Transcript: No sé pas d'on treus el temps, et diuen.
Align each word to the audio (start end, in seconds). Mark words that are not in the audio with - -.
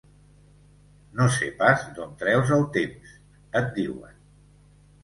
No 1.19 1.27
sé 1.35 1.49
pas 1.61 1.83
d'on 1.99 2.17
treus 2.23 2.55
el 2.59 2.67
temps, 2.79 3.17
et 3.63 3.73
diuen. 3.79 4.21